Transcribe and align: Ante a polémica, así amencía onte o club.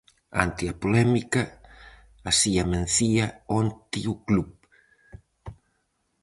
Ante 0.43 0.63
a 0.71 0.73
polémica, 0.83 1.41
así 2.31 2.51
amencía 2.57 3.25
onte 3.59 3.99
o 4.13 4.15
club. 4.27 4.49